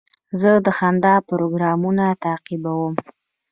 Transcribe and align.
زه 0.41 0.51
د 0.65 0.67
خندا 0.77 1.15
پروګرامونه 1.29 2.05
تعقیبوم. 2.23 2.93